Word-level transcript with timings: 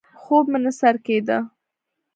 خوب 0.21 0.45
مې 0.51 0.59
نه 0.63 0.71
سر 0.79 0.95
کېده. 1.05 1.37